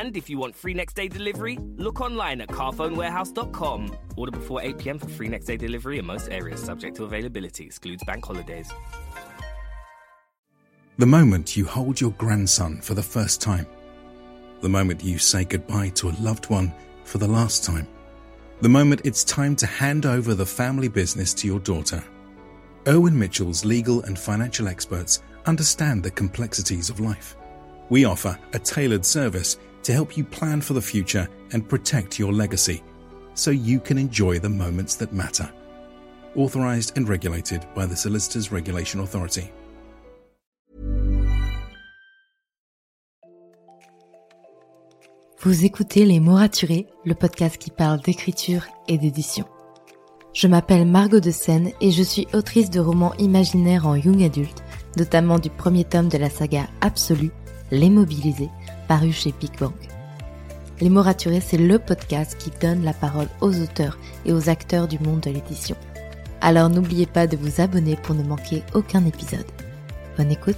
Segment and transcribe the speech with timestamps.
[0.00, 3.98] And if you want free next day delivery, look online at carphonewarehouse.com.
[4.16, 7.66] Order before 8 pm for free next day delivery in most areas, subject to availability,
[7.66, 8.72] excludes bank holidays.
[10.96, 13.66] The moment you hold your grandson for the first time.
[14.62, 16.72] The moment you say goodbye to a loved one
[17.04, 17.86] for the last time.
[18.62, 22.02] The moment it's time to hand over the family business to your daughter.
[22.88, 27.36] Erwin Mitchell's legal and financial experts understand the complexities of life.
[27.90, 32.32] We offer a tailored service to help you plan for the future and protect your
[32.32, 32.82] legacy
[33.34, 35.50] so you can enjoy the moments that matter.
[36.36, 39.50] Authorized and regulated by the Solicitors Regulation Authority.
[45.42, 49.46] Vous écoutez Les mots raturés, le podcast qui parle d'écriture et d'édition.
[50.34, 54.62] Je m'appelle Margot de Seine et je suis autrice de romans imaginaires en young adulte,
[54.98, 57.32] notamment du premier tome de la saga Absolue,
[57.72, 58.50] Les Mobilisés,
[58.88, 59.52] paru chez Big.
[60.80, 61.04] Les mots
[61.40, 65.30] c'est le podcast qui donne la parole aux auteurs et aux acteurs du monde de
[65.30, 65.76] l'édition.
[66.40, 69.46] Alors n'oubliez pas de vous abonner pour ne manquer aucun épisode.
[70.16, 70.56] Bonne écoute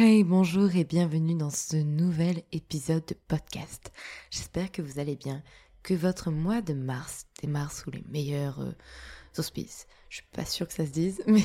[0.00, 3.90] Hey, bonjour et bienvenue dans ce nouvel épisode de podcast.
[4.30, 5.42] J'espère que vous allez bien,
[5.82, 8.72] que votre mois de mars démarre sous les meilleurs euh,
[9.38, 9.86] auspices.
[10.08, 11.44] Je suis pas sûre que ça se dise, mais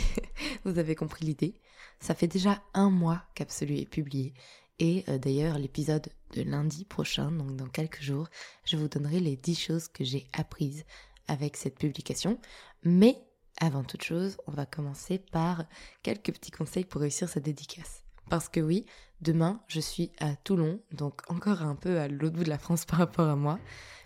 [0.66, 1.56] vous avez compris l'idée.
[2.00, 4.34] Ça fait déjà un mois qu'Absolu est publié.
[4.80, 8.28] Et euh, d'ailleurs, l'épisode de lundi prochain, donc dans quelques jours,
[8.66, 10.84] je vous donnerai les 10 choses que j'ai apprises
[11.28, 12.40] avec cette publication.
[12.84, 13.18] Mais
[13.62, 15.64] avant toute chose, on va commencer par
[16.02, 18.04] quelques petits conseils pour réussir sa dédicace.
[18.30, 18.86] Parce que oui,
[19.22, 22.86] demain, je suis à Toulon, donc encore un peu à l'autre bout de la France
[22.86, 23.60] par rapport à moi,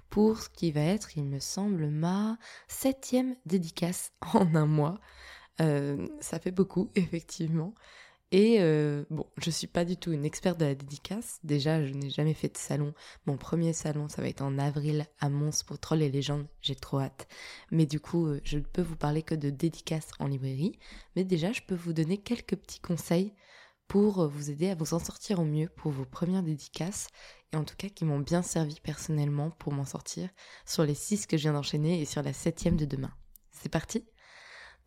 [0.10, 2.38] pour ce qui va être, il me semble, ma
[2.68, 5.00] septième dédicace en un mois.
[5.62, 7.74] Euh, ça fait beaucoup, effectivement.
[8.34, 11.40] Et euh, bon, je suis pas du tout une experte de la dédicace.
[11.44, 12.94] Déjà, je n'ai jamais fait de salon.
[13.26, 16.48] Mon premier salon, ça va être en avril à Mons pour Troll et Légendes.
[16.62, 17.28] J'ai trop hâte.
[17.72, 20.78] Mais du coup, euh, je ne peux vous parler que de dédicace en librairie.
[21.16, 23.34] Mais déjà, je peux vous donner quelques petits conseils
[23.88, 27.08] pour euh, vous aider à vous en sortir au mieux pour vos premières dédicaces
[27.54, 30.30] et en tout cas qui m'ont bien servi personnellement pour m'en sortir
[30.66, 33.14] sur les six que je viens d'enchaîner et sur la septième de demain.
[33.52, 34.06] C'est parti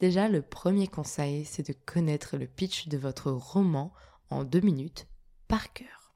[0.00, 3.92] Déjà, le premier conseil, c'est de connaître le pitch de votre roman
[4.30, 5.06] en deux minutes
[5.46, 6.14] par cœur.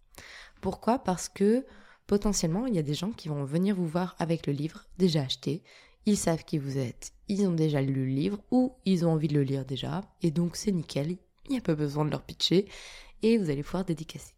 [0.62, 0.98] Pourquoi?
[0.98, 1.66] Parce que
[2.06, 5.22] potentiellement, il y a des gens qui vont venir vous voir avec le livre déjà
[5.22, 5.62] acheté,
[6.06, 9.28] ils savent qui vous êtes, ils ont déjà lu le livre ou ils ont envie
[9.28, 12.22] de le lire déjà, et donc c'est nickel, il n'y a pas besoin de leur
[12.22, 12.68] pitcher
[13.22, 14.34] et vous allez pouvoir dédicacer.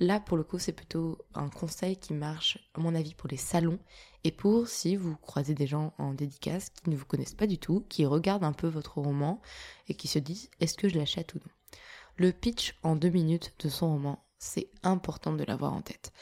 [0.00, 3.36] Là, pour le coup, c'est plutôt un conseil qui marche, à mon avis, pour les
[3.36, 3.80] salons
[4.22, 7.58] et pour si vous croisez des gens en dédicace qui ne vous connaissent pas du
[7.58, 9.40] tout, qui regardent un peu votre roman
[9.88, 11.52] et qui se disent est-ce que je l'achète ou non?
[12.16, 16.12] Le pitch en deux minutes de son roman, c'est important de l'avoir en tête.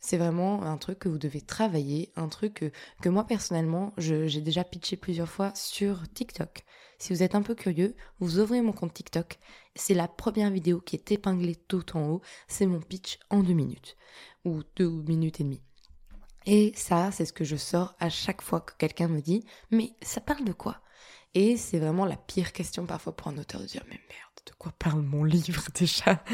[0.00, 2.70] C'est vraiment un truc que vous devez travailler, un truc que,
[3.02, 6.64] que moi personnellement, j'ai déjà pitché plusieurs fois sur TikTok.
[6.98, 9.38] Si vous êtes un peu curieux, vous ouvrez mon compte TikTok.
[9.74, 12.22] C'est la première vidéo qui est épinglée tout en haut.
[12.48, 13.96] C'est mon pitch en deux minutes.
[14.44, 15.62] Ou deux minutes et demie.
[16.46, 19.92] Et ça, c'est ce que je sors à chaque fois que quelqu'un me dit Mais
[20.00, 20.80] ça parle de quoi?
[21.34, 24.52] Et c'est vraiment la pire question parfois pour un auteur de dire Mais merde, de
[24.56, 26.24] quoi parle mon livre déjà?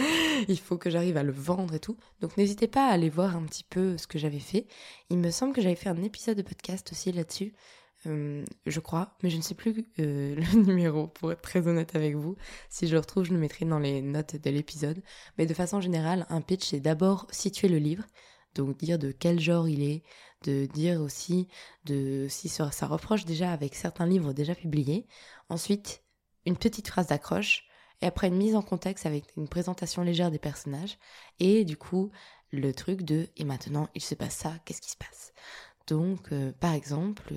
[0.49, 1.97] Il faut que j'arrive à le vendre et tout.
[2.21, 4.67] Donc n'hésitez pas à aller voir un petit peu ce que j'avais fait.
[5.09, 7.55] Il me semble que j'avais fait un épisode de podcast aussi là-dessus.
[8.07, 11.95] Euh, je crois, mais je ne sais plus euh, le numéro pour être très honnête
[11.95, 12.37] avec vous.
[12.69, 15.03] Si je le retrouve, je le mettrai dans les notes de l'épisode.
[15.39, 18.05] Mais de façon générale, un pitch, c'est d'abord situer le livre,
[18.55, 20.03] donc dire de quel genre il est,
[20.45, 21.49] de dire aussi
[21.85, 25.07] de si ça, reproche déjà avec certains livres déjà publiés.
[25.49, 26.03] Ensuite,
[26.45, 27.65] une petite phrase d'accroche.
[28.01, 30.99] et après une mise en contexte avec une présentation légère des personnages,
[31.39, 32.11] et du coup
[32.51, 35.33] le truc de et maintenant il se passe ça, qu'est-ce qui se passe?
[35.87, 37.35] Donc euh, par exemple,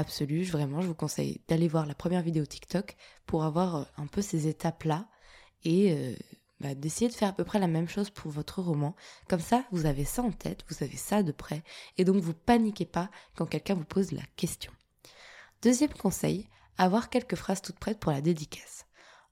[0.00, 4.06] absolu, vraiment je vous conseille d'aller voir la première vidéo TikTok pour avoir euh, un
[4.06, 5.06] peu ces étapes-là
[5.64, 6.16] et
[6.60, 8.94] bah, d'essayer de faire à peu près la même chose pour votre roman.
[9.28, 11.62] Comme ça, vous avez ça en tête, vous avez ça de près,
[11.96, 14.72] et donc vous paniquez pas quand quelqu'un vous pose la question.
[15.62, 18.86] Deuxième conseil, avoir quelques phrases toutes prêtes pour la dédicace.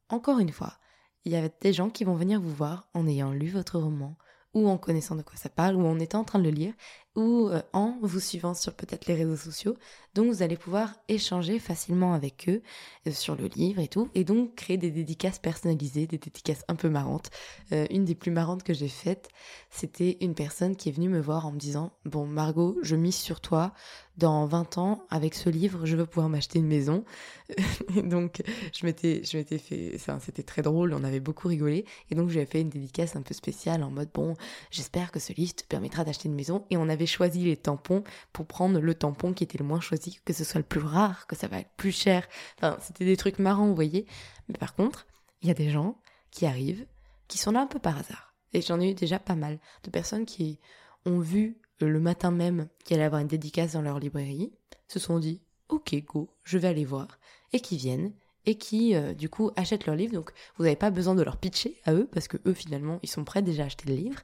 [0.09, 0.79] Encore une fois,
[1.25, 4.17] il y a des gens qui vont venir vous voir en ayant lu votre roman,
[4.55, 6.73] ou en connaissant de quoi ça parle, ou en étant en train de le lire,
[7.19, 9.76] ou euh, en vous suivant sur peut-être les réseaux sociaux.
[10.15, 12.62] Donc vous allez pouvoir échanger facilement avec eux
[13.09, 16.76] euh, sur le livre et tout, et donc créer des dédicaces personnalisées, des dédicaces un
[16.76, 17.31] peu marrantes.
[17.73, 19.29] Euh, une des plus marrantes que j'ai faites,
[19.69, 23.17] c'était une personne qui est venue me voir en me disant Bon, Margot, je mise
[23.17, 23.75] sur toi,
[24.19, 27.05] dans 20 ans, avec ce livre, je veux pouvoir m'acheter une maison.
[28.03, 28.43] donc,
[28.75, 31.85] je m'étais, je m'étais fait, c'était très drôle, on avait beaucoup rigolé.
[32.11, 34.35] Et donc, j'avais fait une dédicace un peu spéciale en mode, bon,
[34.73, 36.65] j'espère que ce livre te permettra d'acheter une maison.
[36.70, 40.19] Et on avait choisi les tampons pour prendre le tampon qui était le moins choisi,
[40.25, 42.26] que ce soit le plus rare, que ça va être plus cher.
[42.59, 44.05] Enfin, c'était des trucs marrants, vous voyez.
[44.49, 45.06] Mais par contre,
[45.43, 45.97] il y a des gens
[46.32, 46.87] qui arrivent,
[47.29, 48.35] qui sont là un peu par hasard.
[48.53, 50.59] Et j'en ai eu déjà pas mal de personnes qui
[51.05, 54.52] ont vu le matin même qu'il allait avoir une dédicace dans leur librairie,
[54.88, 57.19] se sont dit ok go, je vais aller voir,
[57.52, 58.12] et qui viennent
[58.46, 60.14] et qui euh, du coup achètent leur livre.
[60.14, 63.08] Donc vous n'avez pas besoin de leur pitcher à eux parce que eux finalement ils
[63.08, 64.20] sont prêts déjà à acheter le livre.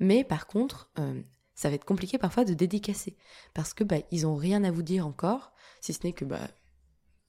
[0.00, 1.20] Mais par contre, euh,
[1.54, 3.16] ça va être compliqué parfois de dédicacer
[3.54, 6.48] parce que bah, ils ont rien à vous dire encore, si ce n'est que bah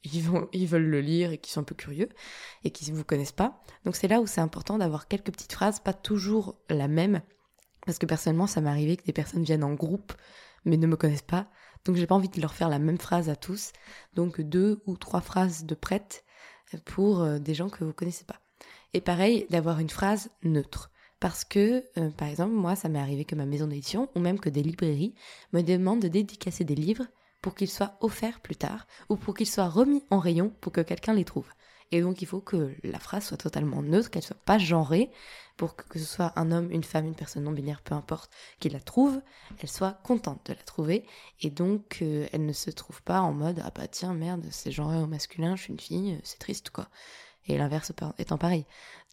[0.03, 2.09] ils, vont, ils veulent le lire et qu'ils sont un peu curieux
[2.63, 3.61] et qu'ils ne vous connaissent pas.
[3.85, 7.21] Donc c'est là où c'est important d'avoir quelques petites phrases, pas toujours la même,
[7.85, 10.13] parce que personnellement, ça m'est arrivé que des personnes viennent en groupe,
[10.65, 11.47] mais ne me connaissent pas.
[11.85, 13.71] Donc j'ai pas envie de leur faire la même phrase à tous.
[14.13, 16.23] Donc deux ou trois phrases de prête
[16.85, 18.41] pour euh, des gens que vous connaissez pas.
[18.93, 20.91] Et pareil, d'avoir une phrase neutre.
[21.19, 24.39] Parce que, euh, par exemple, moi, ça m'est arrivé que ma maison d'édition, ou même
[24.39, 25.15] que des librairies,
[25.51, 27.05] me demandent de dédicacer des livres
[27.41, 30.81] pour qu'ils soient offerts plus tard, ou pour qu'ils soient remis en rayon pour que
[30.81, 31.49] quelqu'un les trouve.
[31.91, 35.09] Et donc il faut que la phrase soit totalement neutre, qu'elle soit pas genrée,
[35.57, 38.69] pour que ce soit un homme, une femme, une personne non binaire, peu importe, qui
[38.69, 39.21] la trouve,
[39.59, 41.05] elle soit contente de la trouver.
[41.41, 44.71] Et donc euh, elle ne se trouve pas en mode ah bah tiens merde c'est
[44.71, 46.89] genré au masculin, je suis une fille, c'est triste quoi.
[47.49, 48.65] Et l'inverse étant pareil.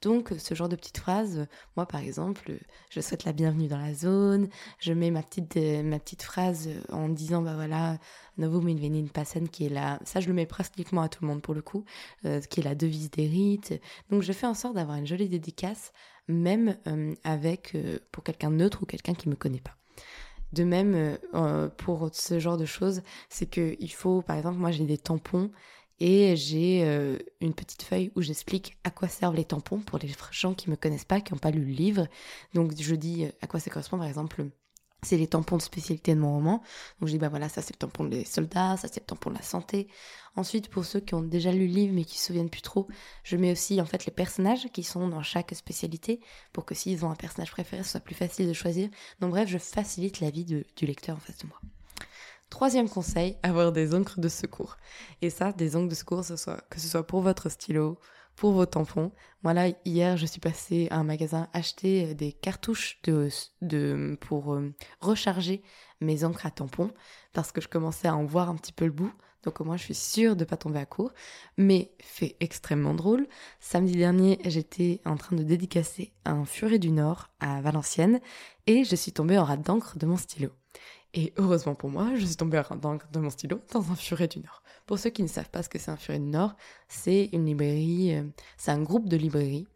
[0.03, 2.59] Donc, ce genre de petites phrases, moi par exemple,
[2.91, 6.69] je souhaite la bienvenue dans la zone, je mets ma petite, euh, ma petite phrase
[6.91, 7.97] en disant, bah voilà,
[8.37, 11.41] Novum Invenin Passen, qui est la, ça je le mets pratiquement à tout le monde
[11.41, 11.87] pour le coup,
[12.27, 13.81] euh, qui est la devise des rites.
[14.11, 15.95] Donc, je fais en sorte d'avoir une jolie dédicace,
[16.29, 17.75] même euh, avec,
[18.13, 19.77] pour quelqu'un neutre ou quelqu'un qui me connaît pas.
[20.53, 21.19] De même,
[21.77, 25.51] pour ce genre de choses, c'est qu'il faut, par exemple, moi j'ai des tampons
[25.99, 30.11] et j'ai euh, une petite feuille où j'explique à quoi servent les tampons pour les
[30.31, 32.07] gens qui ne me connaissent pas, qui n'ont pas lu le livre.
[32.55, 34.47] Donc je dis euh, à quoi ça correspond, par exemple,
[35.03, 36.63] c'est les tampons de spécialité de mon roman.
[37.01, 39.31] Donc je dis, bah voilà, ça c'est le tampon des soldats, ça c'est le tampon
[39.31, 39.89] de la santé.
[40.35, 42.89] Ensuite, pour ceux qui ont déjà lu le livre mais qui se souviennent plus trop,
[43.23, 46.21] je mets aussi en fait les personnages qui sont dans chaque spécialité
[46.53, 48.91] pour que s'ils ont un personnage préféré, ce soit plus facile de choisir.
[49.21, 51.61] Donc bref, je facilite la vie du lecteur en face de moi.
[52.51, 54.77] Troisième conseil, avoir des encres de secours.
[55.21, 57.99] Et ça, des encres de secours, ce soit, que ce soit pour votre stylo,
[58.37, 59.11] pour vos tampons.
[59.43, 64.73] Moi là, hier, je suis passée à un magasin acheter des cartouches de, pour euh,
[65.01, 65.63] recharger
[66.01, 66.93] mes encres à tampons
[67.33, 69.13] parce que je commençais à en voir un petit peu le bout.
[69.43, 71.13] Donc au moins, je suis sûre de ne pas tomber à court.
[71.57, 73.27] Mais fait extrêmement drôle.
[73.61, 78.21] Samedi dernier, j'étais en train de dédicacer un Furet du Nord à Valenciennes
[78.67, 80.51] et je suis tombée en rate d'encre de mon stylo.
[81.19, 84.39] Et heureusement pour moi, je suis tombée dans, de mon stylo dans un furet du
[84.41, 84.63] Nord.
[84.85, 86.55] Pour ceux qui ne savent pas ce que c'est un furet du Nord,
[86.89, 88.25] c'est une librairie, euh,
[88.59, 89.67] c'est un groupe de librairies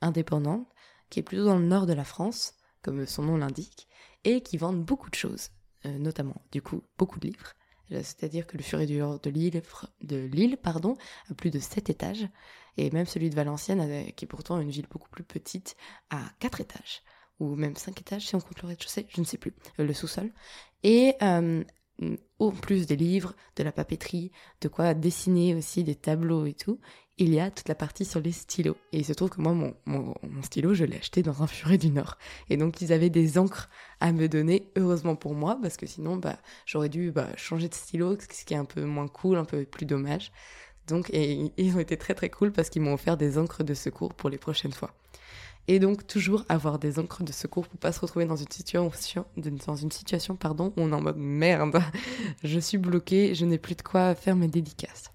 [0.00, 0.66] indépendantes
[1.10, 3.88] qui est plutôt dans le nord de la France, comme son nom l'indique,
[4.24, 5.50] et qui vendent beaucoup de choses,
[5.84, 7.52] euh, notamment du coup beaucoup de livres.
[7.92, 9.62] Euh, c'est-à-dire que le furet du Nord de Lille,
[10.00, 12.26] de Lille a plus de 7 étages,
[12.78, 15.76] et même celui de Valenciennes, qui est pourtant une ville beaucoup plus petite,
[16.08, 17.02] a 4 étages
[17.40, 20.30] ou même 5 étages si on compte le rez-de-chaussée, je ne sais plus, le sous-sol.
[20.82, 21.62] Et euh,
[22.38, 26.78] au plus des livres, de la papeterie, de quoi dessiner aussi des tableaux et tout,
[27.18, 28.76] il y a toute la partie sur les stylos.
[28.92, 31.78] Et il se trouve que moi, mon, mon, stylo, je l'ai acheté dans un furet
[31.78, 32.18] du Nord.
[32.50, 36.16] Et donc, ils avaient des encres à me donner, heureusement pour moi, parce que sinon,
[36.16, 39.46] bah, j'aurais dû bah, changer de stylo, ce qui est un peu moins cool, un
[39.46, 40.30] peu plus dommage.
[40.86, 43.74] Donc, et ils ont été très très cool parce qu'ils m'ont offert des encres de
[43.74, 44.94] secours pour les prochaines fois.
[45.68, 50.36] Et donc toujours avoir des encres de secours pour pas se retrouver dans une situation,
[50.36, 51.82] pardon, où on est en mode merde,
[52.44, 55.10] je suis bloqué, je n'ai plus de quoi faire mes dédicaces.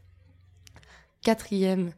[1.21, 1.93] Quatrième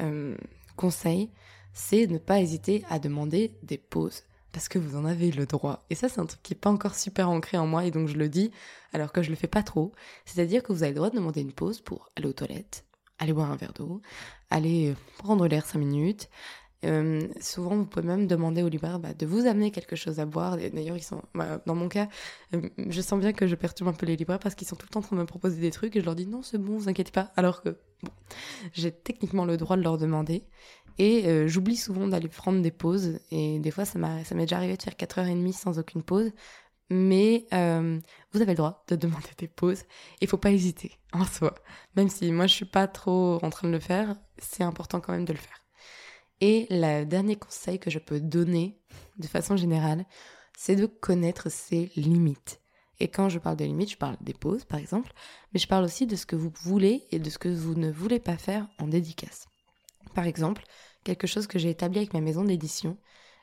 [0.00, 0.36] euh,
[0.76, 1.30] conseil,
[1.72, 5.84] c'est ne pas hésiter à demander des pauses parce que vous en avez le droit.
[5.90, 8.08] Et ça, c'est un truc qui n'est pas encore super ancré en moi et donc
[8.08, 8.50] je le dis
[8.92, 9.92] alors que je le fais pas trop.
[10.24, 12.84] C'est-à-dire que vous avez le droit de demander une pause pour aller aux toilettes,
[13.18, 14.00] aller boire un verre d'eau,
[14.50, 16.28] aller prendre l'air 5 minutes,
[16.84, 20.26] euh, souvent, vous pouvez même demander au libraire bah, de vous amener quelque chose à
[20.26, 20.56] boire.
[20.56, 22.08] D'ailleurs, ils sont, bah, dans mon cas,
[22.54, 24.86] euh, je sens bien que je perturbe un peu les libraires parce qu'ils sont tout
[24.88, 26.58] le temps en train de me proposer des trucs et je leur dis non, c'est
[26.58, 27.32] bon, vous inquiétez pas.
[27.36, 27.76] Alors que
[28.72, 30.44] j'ai techniquement le droit de leur demander
[30.98, 34.76] et euh, j'oublie souvent d'aller prendre des pauses et des fois, ça m'est déjà arrivé
[34.76, 36.30] de faire 4h30 sans aucune pause.
[36.90, 39.82] Mais vous avez le droit de demander des pauses.
[40.20, 41.54] Il faut pas hésiter en soi.
[41.96, 45.12] Même si moi je suis pas trop en train de le faire, c'est important quand
[45.12, 45.67] même de le faire.
[46.40, 48.78] Et le dernier conseil que je peux donner
[49.18, 50.04] de façon générale,
[50.56, 52.60] c'est de connaître ses limites.
[53.00, 55.12] Et quand je parle de limites, je parle des pauses par exemple,
[55.52, 57.90] mais je parle aussi de ce que vous voulez et de ce que vous ne
[57.90, 59.46] voulez pas faire en dédicace.
[60.14, 60.64] Par exemple,
[61.04, 62.96] quelque chose que j'ai établi avec ma maison d'édition,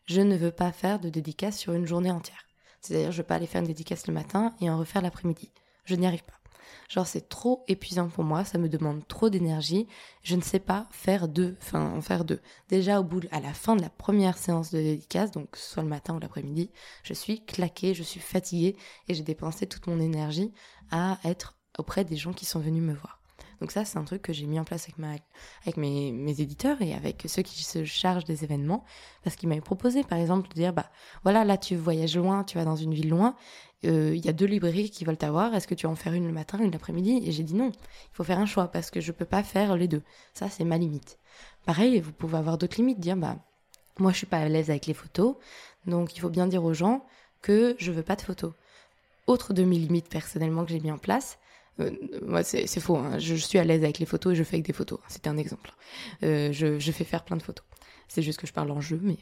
[0.05, 2.45] je ne veux pas faire de dédicace sur une journée entière.
[2.81, 5.51] C'est-à-dire, je ne veux pas aller faire une dédicace le matin et en refaire l'après-midi.
[5.85, 6.44] Je n'y arrive pas.
[6.89, 9.88] Genre c'est trop épuisant pour moi, ça me demande trop d'énergie.
[10.24, 12.41] Je ne sais pas faire deux, enfin en faire deux.
[12.69, 15.89] Déjà au bout, à la fin de la première séance de dédicace, donc soit le
[15.89, 16.69] matin ou l'après-midi,
[17.03, 18.75] je suis claquée, je suis fatiguée
[19.07, 20.51] et j'ai dépensé toute mon énergie
[20.91, 23.19] à être auprès des gens qui sont venus me voir.
[23.62, 24.88] Donc ça, c'est un truc que j'ai mis en place
[25.63, 28.83] avec, mes, éditeurs et avec ceux qui se chargent des événements,
[29.24, 30.89] parce qu'ils m'avaient proposé, par exemple, de dire, bah
[31.24, 33.35] voilà, là tu voyages loin, tu vas dans une ville loin,
[33.85, 36.13] euh, il y a deux librairies qui veulent t'avoir, est-ce que tu vas en faire
[36.13, 37.21] une le matin, une l'après-midi?
[37.25, 39.75] Et j'ai dit non, il faut faire un choix parce que je peux pas faire
[39.75, 40.01] les deux.
[40.33, 41.19] Ça, c'est ma limite.
[41.65, 43.38] Pareil, vous pouvez avoir d'autres limites, dire bah
[44.00, 45.35] moi je suis pas à l'aise avec les photos,
[45.85, 47.05] donc il faut bien dire aux gens
[47.41, 48.53] que je veux pas de photos.
[49.27, 51.38] Autre de mes limites personnellement que j'ai mis en place,
[51.79, 51.91] euh,
[52.22, 53.20] moi c'est faux, hein.
[53.20, 55.38] je, suis à l'aise avec les photos et je fais avec des photos, c'était un
[55.38, 55.74] exemple.
[56.24, 57.65] Euh, je, fais faire plein de photos.
[58.08, 59.17] C'est juste que je parle en jeu, mais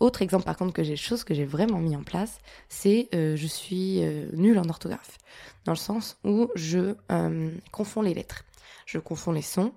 [0.00, 2.38] autre exemple par contre que j'ai chose que j'ai vraiment mis en place,
[2.68, 5.18] c'est euh, je suis euh, nulle en orthographe,
[5.66, 8.44] dans le sens où je euh, confonds les lettres,
[8.86, 9.72] je confonds les sons,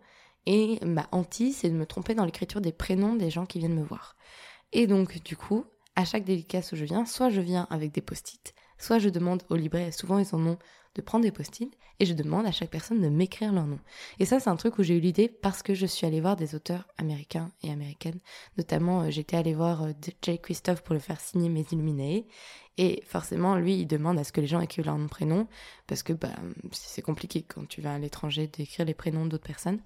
[0.45, 3.75] et ma hantise c'est de me tromper dans l'écriture des prénoms des gens qui viennent
[3.75, 4.15] me voir.
[4.71, 5.65] Et donc du coup,
[5.97, 9.43] à chaque dédicace où je viens, soit je viens avec des post-it, soit je demande
[9.49, 10.57] au libraire, souvent ils en ont,
[10.95, 13.79] de prendre des post-it et je demande à chaque personne de m'écrire leur nom.
[14.19, 16.35] Et ça, c'est un truc où j'ai eu l'idée parce que je suis allée voir
[16.35, 18.19] des auteurs américains et américaines.
[18.57, 22.27] Notamment, euh, j'étais allée voir euh, Jay Christophe pour le faire signer mes Illuminés.
[22.79, 25.47] Et forcément, lui, il demande à ce que les gens écrivent leur nom prénom,
[25.85, 26.29] parce que bah,
[26.71, 29.79] c'est compliqué quand tu vas à l'étranger d'écrire les prénoms d'autres personnes.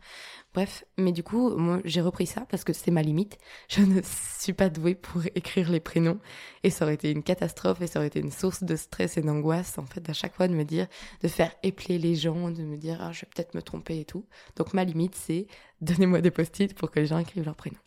[0.53, 3.37] Bref, mais du coup, moi, j'ai repris ça parce que c'est ma limite.
[3.67, 6.19] Je ne suis pas douée pour écrire les prénoms,
[6.63, 9.21] et ça aurait été une catastrophe, et ça aurait été une source de stress et
[9.21, 10.87] d'angoisse, en fait, à chaque fois de me dire,
[11.21, 14.05] de faire épeler les gens, de me dire, ah, je vais peut-être me tromper et
[14.05, 14.25] tout.
[14.55, 15.47] Donc ma limite, c'est,
[15.81, 17.77] donnez-moi des post-it pour que les gens écrivent leur prénom.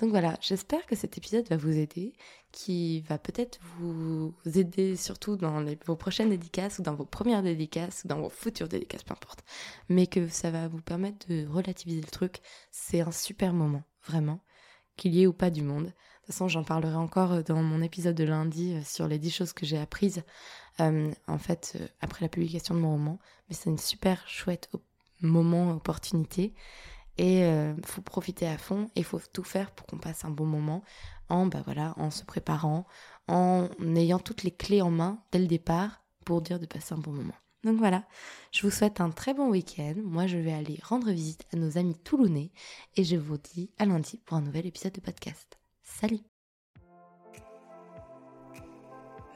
[0.00, 2.12] Donc voilà, j'espère que cet épisode va vous aider,
[2.52, 8.02] qui va peut-être vous aider surtout dans vos prochaines dédicaces ou dans vos premières dédicaces
[8.04, 9.44] ou dans vos futures dédicaces, peu importe.
[9.88, 12.40] Mais que ça va vous permettre de relativiser le truc.
[12.70, 14.38] C'est un super moment, vraiment,
[14.96, 15.86] qu'il y ait ou pas du monde.
[15.86, 19.30] De toute façon, j'en parlerai encore dans mon épisode de lundi euh, sur les 10
[19.30, 20.22] choses que j'ai apprises
[20.78, 23.18] euh, en fait euh, après la publication de mon roman.
[23.48, 24.70] Mais c'est une super chouette
[25.22, 26.54] moment, opportunité.
[27.18, 30.30] Et euh, faut profiter à fond et il faut tout faire pour qu'on passe un
[30.30, 30.82] bon moment
[31.28, 32.86] en, bah voilà, en se préparant,
[33.26, 36.98] en ayant toutes les clés en main dès le départ pour dire de passer un
[36.98, 37.34] bon moment.
[37.64, 38.04] Donc voilà,
[38.52, 39.94] je vous souhaite un très bon week-end.
[40.04, 42.52] Moi, je vais aller rendre visite à nos amis toulonnais
[42.96, 45.58] et je vous dis à lundi pour un nouvel épisode de podcast.
[45.82, 46.20] Salut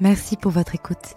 [0.01, 1.17] Merci pour votre écoute.